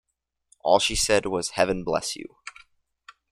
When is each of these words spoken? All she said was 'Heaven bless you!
All 0.61 0.79
she 0.79 0.95
said 0.95 1.27
was 1.27 1.51
'Heaven 1.51 1.83
bless 1.83 2.15
you! 2.15 2.37